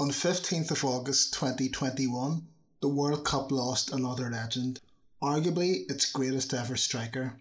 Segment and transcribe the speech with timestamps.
[0.00, 2.48] On 15th of August 2021,
[2.80, 4.80] the World Cup lost another legend,
[5.22, 7.34] arguably its greatest ever striker.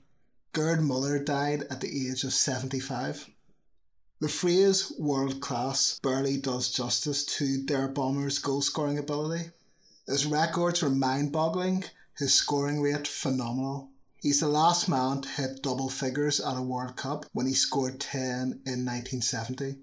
[0.51, 3.30] Gerd Muller died at the age of 75.
[4.19, 9.52] The phrase world class barely does justice to Der Bomber's goal scoring ability.
[10.05, 11.86] His records were mind boggling,
[12.18, 13.89] his scoring rate phenomenal.
[14.21, 18.02] He's the last man to hit double figures at a World Cup when he scored
[18.02, 18.21] 10
[18.66, 19.78] in 1970.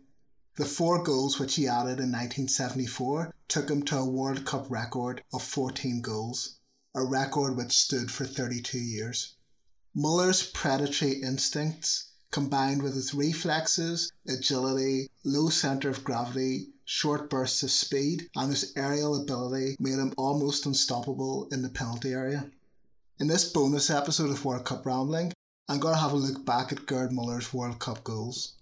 [0.56, 5.22] The four goals which he added in 1974 took him to a World Cup record
[5.30, 6.60] of 14 goals,
[6.94, 9.34] a record which stood for 32 years.
[9.92, 17.70] Muller's predatory instincts, combined with his reflexes, agility, low centre of gravity, short bursts of
[17.70, 22.50] speed, and his aerial ability, made him almost unstoppable in the penalty area.
[23.18, 25.34] In this bonus episode of World Cup Rambling,
[25.68, 28.54] I'm going to have a look back at Gerd Muller's World Cup goals.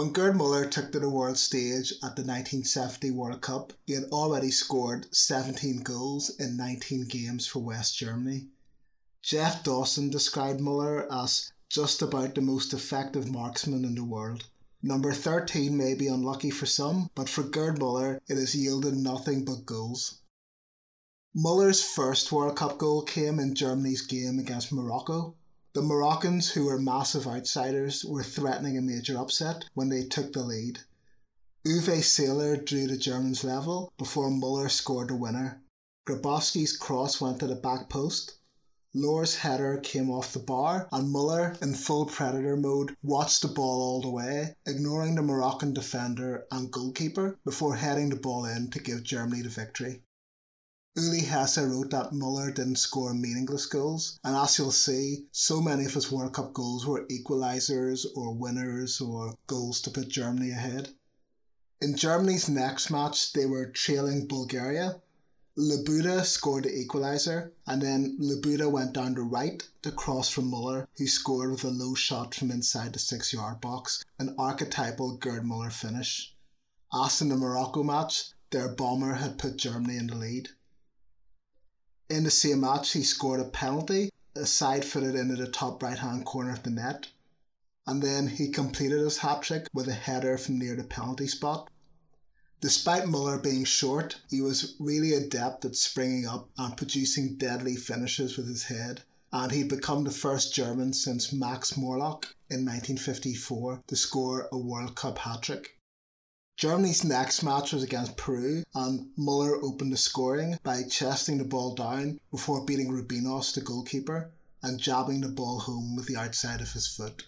[0.00, 4.04] When Gerd Muller took to the world stage at the 1970 World Cup, he had
[4.04, 8.48] already scored 17 goals in 19 games for West Germany.
[9.20, 14.46] Jeff Dawson described Muller as just about the most effective marksman in the world.
[14.82, 19.44] Number 13 may be unlucky for some, but for Gerd Muller, it has yielded nothing
[19.44, 20.20] but goals.
[21.34, 25.36] Muller's first World Cup goal came in Germany's game against Morocco.
[25.72, 30.42] The Moroccans, who were massive outsiders, were threatening a major upset when they took the
[30.42, 30.80] lead.
[31.64, 35.62] Uwe Seeler drew the Germans level before Muller scored the winner.
[36.08, 38.32] Grabowski's cross went to the back post.
[38.92, 43.80] Lohr's header came off the bar, and Muller, in full predator mode, watched the ball
[43.80, 48.80] all the way, ignoring the Moroccan defender and goalkeeper before heading the ball in to
[48.80, 50.02] give Germany the victory.
[50.96, 55.84] Uli Hesse wrote that Muller didn't score meaningless goals, and as you'll see, so many
[55.84, 60.92] of his World Cup goals were equalisers or winners or goals to put Germany ahead.
[61.80, 65.00] In Germany's next match, they were trailing Bulgaria.
[65.56, 70.88] Labuda scored the equaliser, and then Labuda went down the right to cross from Muller,
[70.96, 75.44] who scored with a low shot from inside the six yard box, an archetypal Gerd
[75.44, 76.34] Muller finish.
[76.92, 80.48] As in the Morocco match, Der Bomber had put Germany in the lead.
[82.10, 85.96] In the same match, he scored a penalty, a side footed into the top right
[85.96, 87.06] hand corner of the net.
[87.86, 91.70] And then he completed his hat trick with a header from near the penalty spot.
[92.60, 98.36] Despite Muller being short, he was really adept at springing up and producing deadly finishes
[98.36, 103.94] with his head, and he'd become the first German since Max Morlock in 1954 to
[103.94, 105.78] score a World Cup hat trick.
[106.60, 111.74] Germany's next match was against Peru, and Muller opened the scoring by chesting the ball
[111.74, 114.30] down before beating Rubinos, the goalkeeper,
[114.62, 117.22] and jabbing the ball home with the outside of his foot.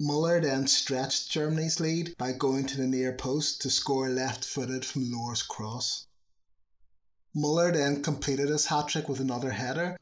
[0.00, 4.84] Muller then stretched Germany's lead by going to the near post to score left footed
[4.84, 6.08] from Lohr's cross.
[7.36, 9.96] Muller then completed his hat trick with another header.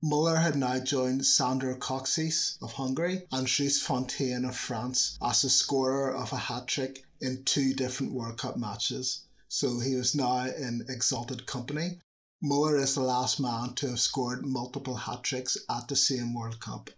[0.00, 5.50] Muller had now joined Sandor Kocsis of Hungary and Just Fontaine of France as the
[5.50, 10.46] scorer of a hat trick in two different World Cup matches, so he was now
[10.46, 12.00] in exalted company.
[12.40, 16.60] Muller is the last man to have scored multiple hat tricks at the same World
[16.60, 16.90] Cup.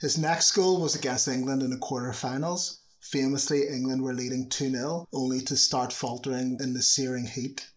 [0.00, 2.78] His next goal was against England in the quarter-finals.
[3.00, 7.70] Famously, England were leading 2 0, only to start faltering in the searing heat.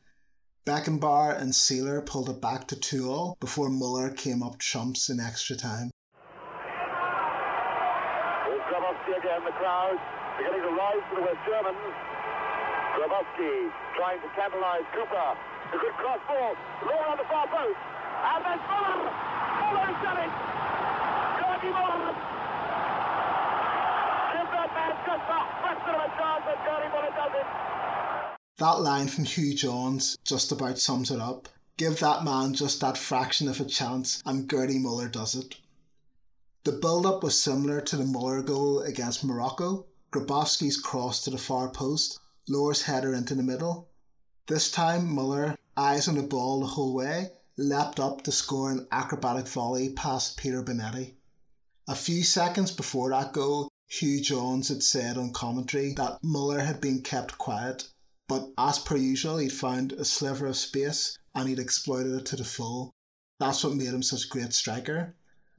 [0.66, 5.20] Beckenbauer and Seeler pulled it back to 2 all before Muller came up trumps in
[5.20, 5.92] extra time.
[9.06, 9.98] Again, the crowd
[10.38, 11.42] beginning to rise the West.
[12.94, 14.30] Grabowski trying to
[14.94, 15.30] Cooper.
[15.74, 16.54] A good cross ball.
[16.54, 17.80] On the far post.
[18.24, 19.10] And then Muller.
[19.60, 20.34] Muller's done it.
[21.42, 22.14] Georgie Muller.
[24.34, 25.40] Give that man just a
[25.90, 27.48] of a chance Georgie Muller does it.
[28.58, 31.50] That line from Hugh Johns just about sums it up.
[31.78, 35.56] Give that man just that fraction of a chance, and Gertie Muller does it.
[36.64, 41.40] The build up was similar to the Muller goal against Morocco, Grabowski's cross to the
[41.40, 43.90] far post, Lohr's header into the middle.
[44.46, 48.88] This time, Muller, eyes on the ball the whole way, leapt up to score an
[48.92, 51.16] acrobatic volley past Peter Bonetti.
[51.88, 56.80] A few seconds before that goal, Hugh Johns had said on commentary that Muller had
[56.80, 57.90] been kept quiet,
[58.28, 62.36] but as per usual, he'd found a sliver of space and he'd exploited it to
[62.36, 62.94] the full.
[63.40, 65.16] That's what made him such a great striker.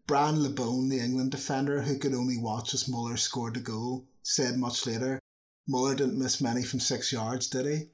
[0.06, 4.56] Brian Labone, the England defender who could only watch as Muller scored the goal, said
[4.56, 5.20] much later,
[5.68, 7.90] Muller didn't miss many from six yards, did he?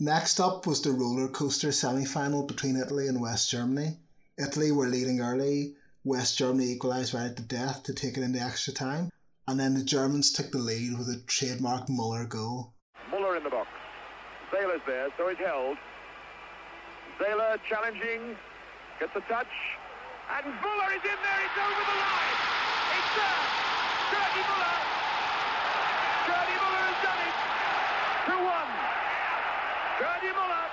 [0.00, 4.00] Next up was the roller coaster semi final between Italy and West Germany.
[4.36, 8.40] Italy were leading early, West Germany equalised right at the death to take it into
[8.40, 9.10] extra time,
[9.46, 12.74] and then the Germans took the lead with a trademark Muller goal.
[13.10, 13.68] Muller in the box.
[14.50, 15.76] Seeler's there, so he's held.
[17.18, 18.36] Seeler challenging,
[18.98, 19.54] gets a touch,
[20.36, 22.38] and Muller is in there, it's over the line!
[22.98, 24.30] It's uh, there!
[24.34, 24.93] Gerd Muller!
[28.26, 29.98] Done 2-1!
[29.98, 30.70] Gerd Muller!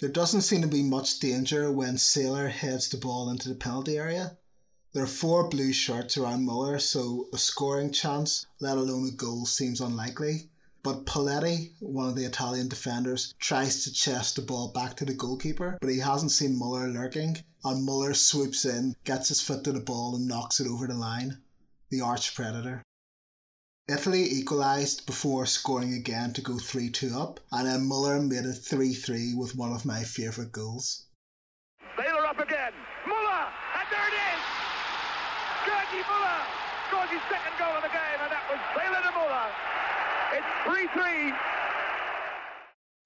[0.00, 3.98] There doesn't seem to be much danger when Seeler heads the ball into the penalty
[3.98, 4.38] area.
[4.94, 9.44] There are four blue shirts around Muller, so a scoring chance, let alone a goal,
[9.44, 10.50] seems unlikely.
[10.82, 15.12] But Poletti, one of the Italian defenders, tries to chest the ball back to the
[15.12, 19.72] goalkeeper, but he hasn't seen Muller lurking, and Muller swoops in, gets his foot to
[19.72, 21.42] the ball, and knocks it over the line.
[21.90, 22.82] The arch predator.
[23.88, 28.52] Italy equalised before scoring again to go 3 2 up, and then Muller made it
[28.52, 31.06] 3 3 with one of my favourite goals.
[31.96, 32.72] Seeler up again!
[33.08, 33.50] Muller!
[33.74, 34.42] And there it is!
[35.66, 36.40] Gerd Muller
[36.86, 39.50] scores his second goal of the game, and that was Seeler to Muller.
[40.38, 41.34] It's 3 3.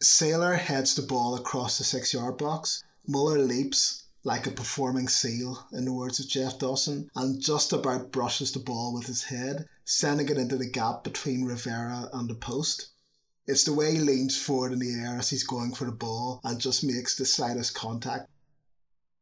[0.02, 2.84] Seeler heads the ball across the six yard box.
[3.06, 8.12] Muller leaps like a performing seal, in the words of Jeff Dawson, and just about
[8.12, 12.34] brushes the ball with his head, sending it into the gap between Rivera and the
[12.34, 12.88] post.
[13.46, 16.40] It's the way he leans forward in the air as he's going for the ball
[16.44, 18.28] and just makes the slightest contact.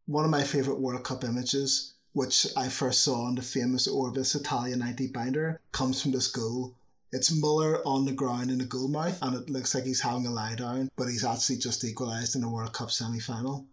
[0.06, 4.36] One of my favourite World Cup images which I first saw in the famous Orbis
[4.36, 6.76] Italia 90 binder, comes from this goal.
[7.10, 10.24] It's Muller on the ground in the goal mouth, and it looks like he's having
[10.24, 13.66] a lie down, but he's actually just equalised in the World Cup semi final.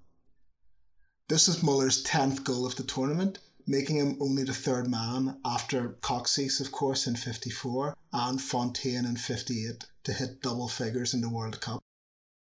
[1.27, 3.37] This is Muller's 10th goal of the tournament,
[3.71, 9.15] making him only the third man after Kocsis, of course, in 54 and Fontaine in
[9.15, 11.81] 58 to hit double figures in the World Cup.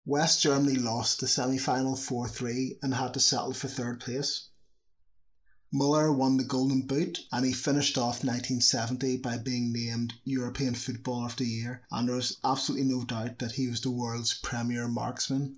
[0.06, 4.52] West Germany lost the semi final 4 3 and had to settle for third place.
[5.70, 11.26] Muller won the Golden Boot and he finished off 1970 by being named European Footballer
[11.26, 14.88] of the Year, and there was absolutely no doubt that he was the world's premier
[14.88, 15.58] marksman.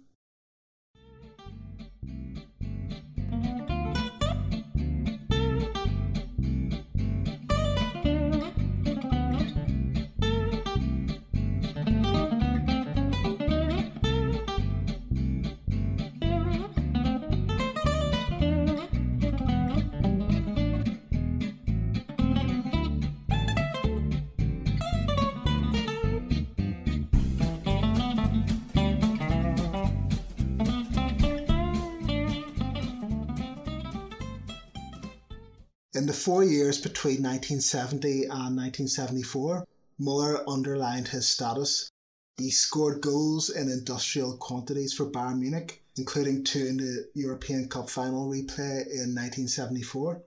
[35.95, 39.68] In the four years between 1970 and 1974,
[40.00, 41.92] Muller underlined his status.
[42.38, 47.92] He scored goals in industrial quantities for Bayern Munich, including two in the European Cup
[47.92, 50.24] final replay in 1974.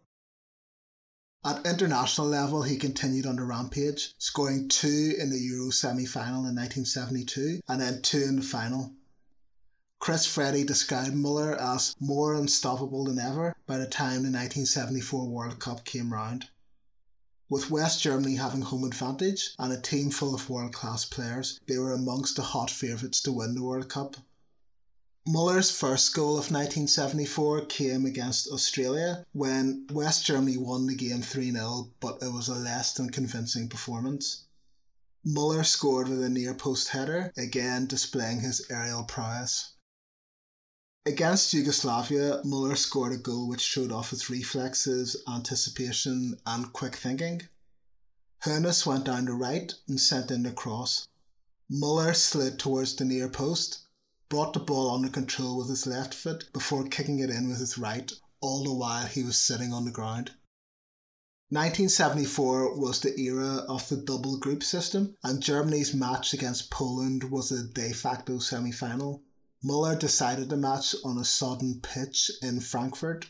[1.45, 6.47] At international level, he continued on the rampage, scoring two in the Euro semi final
[6.47, 8.95] in 1972 and then two in the final.
[10.07, 15.59] Chris Freddi described Muller as more unstoppable than ever by the time the 1974 World
[15.59, 16.49] Cup came round.
[17.49, 21.77] With West Germany having home advantage and a team full of world class players, they
[21.77, 24.19] were amongst the hot favourites to win the World Cup.
[25.27, 31.51] Muller's first goal of 1974 came against Australia when West Germany won the game 3
[31.51, 34.45] 0, but it was a less than convincing performance.
[35.25, 39.73] Muller scored with a near post header, again displaying his aerial prowess.
[41.09, 47.43] Against Yugoslavia, Muller scored a goal which showed off his reflexes, anticipation, and quick thinking.
[48.43, 51.07] Hoeneß went down the right and sent in the cross.
[51.69, 53.83] Muller slid towards the near post,
[54.29, 57.79] brought the ball under control with his left foot before kicking it in with his
[57.79, 60.33] right, all the while he was sitting on the ground.
[61.51, 67.53] 1974 was the era of the double group system, and Germany's match against Poland was
[67.53, 69.23] a de facto semi final.
[69.63, 73.27] Muller decided the match on a sodden pitch in Frankfurt.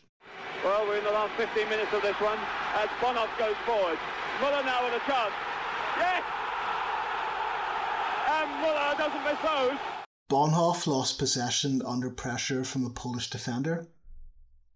[0.64, 2.38] Well, we're in the last 15 minutes of this one
[2.74, 3.98] as Bonhof goes forward.
[4.40, 5.32] Muller now with a chance.
[5.96, 6.22] Yes!
[8.28, 9.78] And Muller doesn't miss those.
[10.28, 13.86] Bonhof lost possession under pressure from a Polish defender.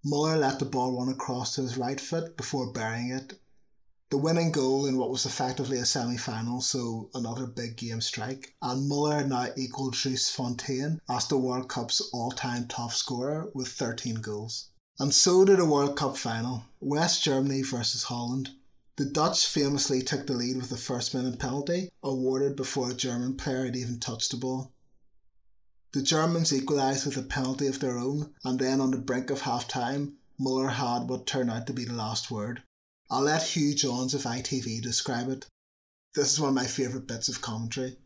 [0.04, 3.40] Muller let the ball run across to his right foot before burying it.
[4.10, 8.56] The winning goal in what was effectively a semi final, so another big game strike,
[8.60, 13.68] and Muller now equalled Dries Fontaine as the World Cup's all time top scorer with
[13.68, 14.70] 13 goals.
[14.98, 18.50] And so did a World Cup final West Germany versus Holland.
[18.96, 23.36] The Dutch famously took the lead with a first minute penalty, awarded before a German
[23.36, 24.72] player had even touched the ball.
[25.92, 29.42] The Germans equalised with a penalty of their own, and then on the brink of
[29.42, 32.64] half time, Muller had what turned out to be the last word.
[33.10, 35.42] I'll let Hugh Johns of ITV describe it.
[36.14, 37.98] This is one of my favourite bits of commentary.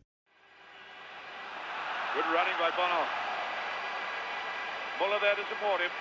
[2.17, 3.05] Good running by Bono.
[4.97, 5.93] Muller there to support him.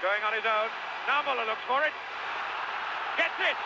[0.00, 0.72] Going on his own.
[1.04, 1.92] Now Muller looks for it.
[3.20, 3.58] Gets it!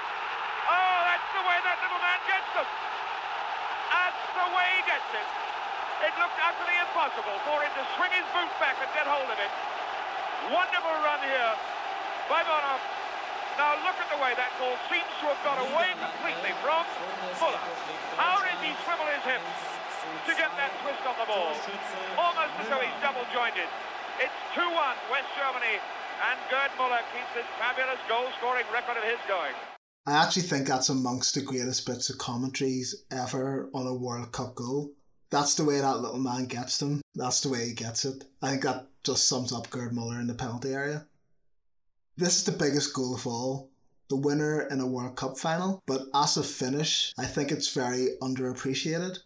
[0.67, 2.67] Oh, that's the way that little man gets them!
[2.67, 5.29] That's the way he gets it!
[6.11, 9.39] It looked utterly impossible for him to swing his boot back and get hold of
[9.39, 9.53] it.
[10.51, 11.55] Wonderful run here
[12.27, 12.83] by Bono.
[13.57, 16.85] Now look at the way that ball seems to have got away completely from
[17.41, 17.65] Muller.
[18.21, 19.57] How did he swivel his hips
[20.29, 21.57] to get that twist on the ball?
[22.21, 23.69] Almost as though he's double jointed.
[24.21, 24.69] It's 2-1
[25.09, 25.81] West Germany
[26.21, 29.57] and Gerd Muller keeps this fabulous goal-scoring record of his going.
[30.05, 34.55] I actually think that's amongst the greatest bits of commentaries ever on a World Cup
[34.55, 34.93] goal
[35.31, 37.03] that's the way that little man gets them.
[37.15, 38.25] That's the way he gets it.
[38.43, 41.07] I think that just sums up Gerd Muller in the penalty area.
[42.17, 43.71] This is the biggest goal of all,
[44.09, 48.17] the winner in a World Cup final, but as a finish, I think it's very
[48.21, 49.19] underappreciated.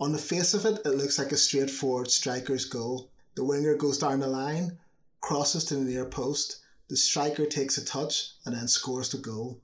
[0.00, 3.10] On the face of it, it looks like a straightforward striker's goal.
[3.34, 4.78] The winger goes down the line,
[5.20, 9.60] crosses to the near post, the striker takes a touch, and then scores the goal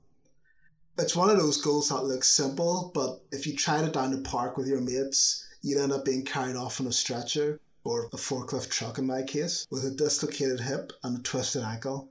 [0.99, 4.21] it's one of those goals that looks simple, but if you tried it down the
[4.21, 8.17] park with your mates, you'd end up being carried off on a stretcher or a
[8.17, 12.09] forklift truck in my case, with a dislocated hip and a twisted ankle.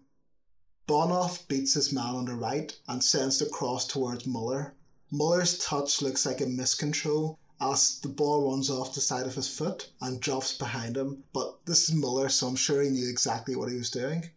[0.93, 4.75] Bonhof beats his man on the right and sends the cross towards Muller.
[5.11, 9.49] Muller's touch looks like a miscontrol as the ball runs off the side of his
[9.49, 13.57] foot and drops behind him, but this is Muller, so I'm sure he knew exactly
[13.57, 14.33] what he was doing.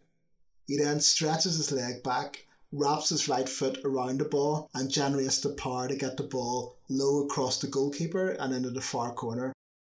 [0.66, 5.40] He then stretches his leg back wraps his right foot around the ball and generates
[5.40, 9.52] the power to get the ball low across the goalkeeper and into the far corner.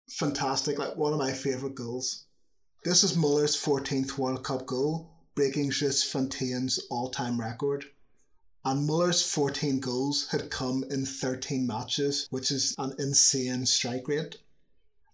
[0.08, 2.24] Fantastic, like one of my favourite goals.
[2.82, 7.84] This is Muller's 14th World Cup goal, breaking Dries Fontaine's all time record.
[8.64, 14.38] And Muller's 14 goals had come in 13 matches, which is an insane strike rate.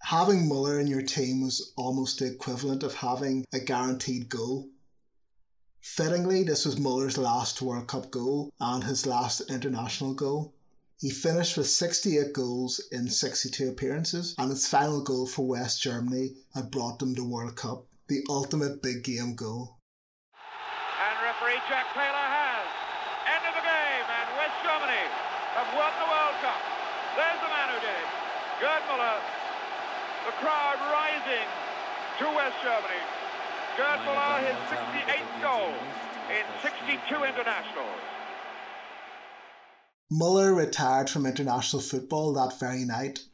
[0.04, 4.70] Having Muller in your team was almost the equivalent of having a guaranteed goal
[5.82, 10.54] Fittingly, this was Muller's last World Cup goal and his last international goal.
[11.00, 16.36] He finished with 68 goals in 62 appearances, and his final goal for West Germany
[16.54, 19.76] had brought them the World Cup, the ultimate big game goal.
[21.02, 22.66] And referee Jack Taylor has.
[23.26, 25.04] End of the game, and West Germany
[25.58, 26.62] have won the World Cup.
[27.18, 28.10] There's the man who did it.
[28.62, 29.18] Gerd Muller.
[30.30, 31.50] The crowd rising
[32.22, 33.02] to West Germany.
[33.76, 35.74] Gerd Muller, his 68th goal
[36.30, 38.00] in 62 internationals.
[40.08, 43.24] Muller retired from international football that very night.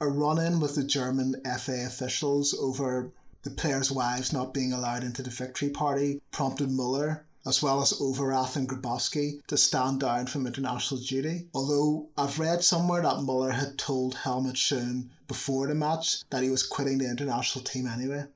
[0.00, 3.12] A run in with the German FA officials over
[3.44, 7.92] the players' wives not being allowed into the victory party prompted Muller, as well as
[8.00, 11.46] Overath and Grabowski, to stand down from international duty.
[11.54, 16.50] Although I've read somewhere that Muller had told Helmut Schön before the match that he
[16.50, 18.26] was quitting the international team anyway.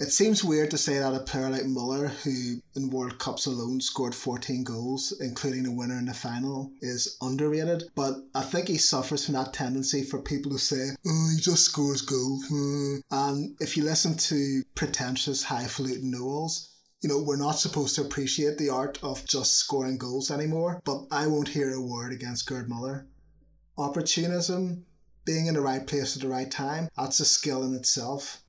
[0.00, 3.80] It seems weird to say that a player like Muller, who in World Cups alone
[3.80, 8.78] scored 14 goals, including a winner in the final, is underrated, but I think he
[8.78, 12.44] suffers from that tendency for people to say, oh, he just scores goals.
[12.46, 12.96] Hmm.
[13.10, 16.68] And if you listen to pretentious, highfalutin Noels,
[17.00, 21.06] you know, we're not supposed to appreciate the art of just scoring goals anymore, but
[21.10, 23.08] I won't hear a word against Gerd Muller.
[23.76, 24.86] Opportunism,
[25.24, 28.44] being in the right place at the right time, that's a skill in itself.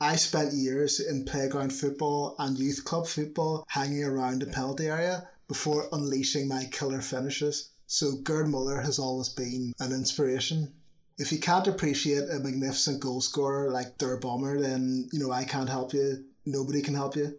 [0.00, 5.28] I spent years in playground football and youth club football hanging around the penalty area
[5.46, 10.74] before unleashing my killer finishes, so Gerd Muller has always been an inspiration.
[11.16, 15.44] If you can't appreciate a magnificent goal scorer like Der Bomber, then you know I
[15.44, 16.24] can't help you.
[16.44, 17.38] Nobody can help you.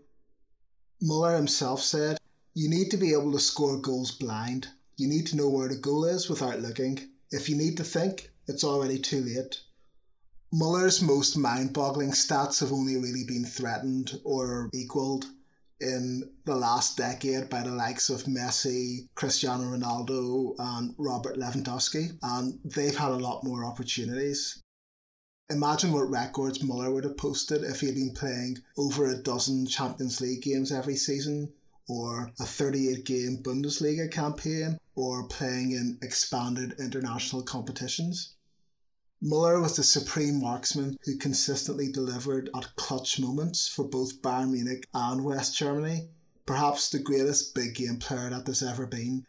[1.02, 2.18] Muller himself said,
[2.54, 4.70] You need to be able to score goals blind.
[4.96, 7.10] You need to know where the goal is without looking.
[7.32, 9.60] If you need to think, it's already too late.
[10.54, 15.26] Muller's most mind boggling stats have only really been threatened or equalled
[15.82, 22.60] in the last decade by the likes of Messi, Cristiano Ronaldo, and Robert Lewandowski, and
[22.64, 24.62] they've had a lot more opportunities.
[25.50, 29.66] Imagine what records Muller would have posted if he had been playing over a dozen
[29.66, 31.52] Champions League games every season,
[31.90, 38.35] or a 38 game Bundesliga campaign, or playing in expanded international competitions.
[39.28, 44.88] Muller was the supreme marksman who consistently delivered at clutch moments for both Bayern Munich
[44.94, 46.10] and West Germany,
[46.46, 49.26] perhaps the greatest big game player that there's ever been.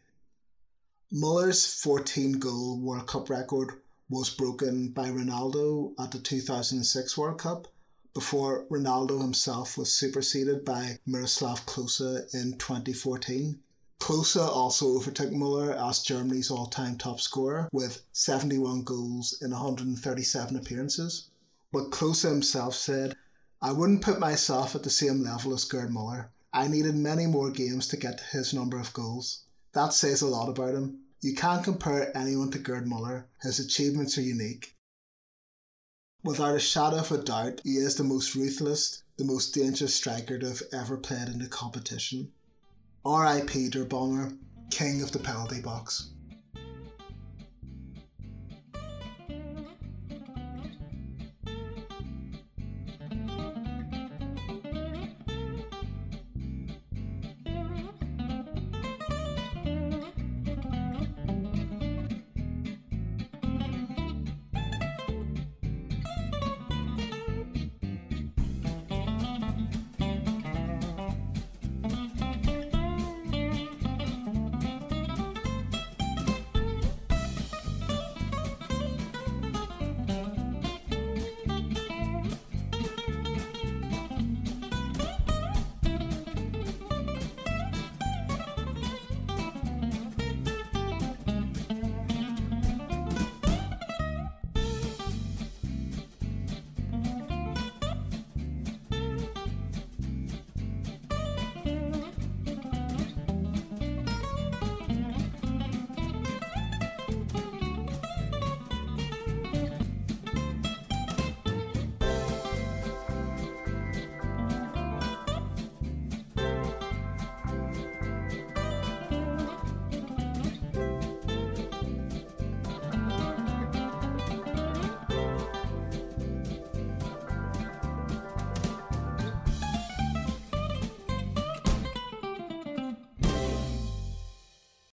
[1.11, 7.73] Muller's 14 goal World Cup record was broken by Ronaldo at the 2006 World Cup
[8.13, 13.63] before Ronaldo himself was superseded by Miroslav Klose in 2014.
[13.99, 20.55] Klose also overtook Muller as Germany's all time top scorer with 71 goals in 137
[20.55, 21.31] appearances.
[21.73, 23.17] But Klose himself said,
[23.63, 26.31] I wouldn't put myself at the same level as Gerd Muller.
[26.53, 29.45] I needed many more games to get to his number of goals.
[29.73, 31.01] That says a lot about him.
[31.23, 33.27] You can't compare anyone to Gerd Muller.
[33.41, 34.77] His achievements are unique.
[36.23, 40.39] Without a shadow of a doubt, he is the most ruthless, the most dangerous striker
[40.39, 42.33] to have ever played in the competition.
[43.07, 43.69] R.I.P.
[43.69, 44.33] Der Bomber,
[44.69, 46.11] king of the penalty box.